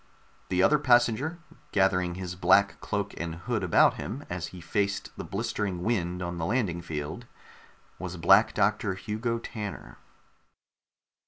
The 0.49 0.63
other 0.63 0.79
passenger, 0.79 1.37
gathering 1.71 2.15
his 2.15 2.33
black 2.33 2.79
cloak 2.81 3.13
and 3.19 3.35
hood 3.35 3.63
around 3.63 3.97
him 3.97 4.25
as 4.31 4.47
he 4.47 4.59
faced 4.59 5.15
the 5.15 5.23
blistering 5.23 5.83
wind 5.83 6.23
on 6.23 6.39
the 6.39 6.45
landing 6.47 6.81
field, 6.81 7.27
was 7.99 8.17
Black 8.17 8.55
Doctor 8.55 8.95
Hugo 8.95 9.37
Tanner. 9.37 9.99